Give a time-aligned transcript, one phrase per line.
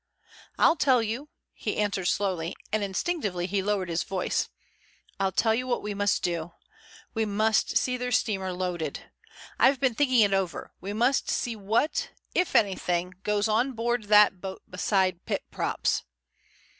[0.57, 4.49] "I'll tell you," he answered slowly, and instinctively he lowered his voice.
[5.19, 6.53] "I'll tell you what we must do.
[7.13, 9.11] We must see their steamer loaded.
[9.59, 10.73] I've been thinking it over.
[10.81, 16.01] We must see what, if anything, goes on board that boat beside pit props."